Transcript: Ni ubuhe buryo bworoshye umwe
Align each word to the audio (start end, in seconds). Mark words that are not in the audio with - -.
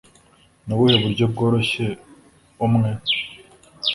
Ni 0.65 0.71
ubuhe 0.75 0.95
buryo 1.03 1.23
bworoshye 1.31 1.87
umwe 2.65 2.89